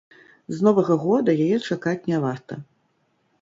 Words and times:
З 0.55 0.65
новага 0.67 0.95
года 1.03 1.35
яе 1.45 1.59
чакаць 1.67 2.07
не 2.13 2.17
варта. 2.25 2.59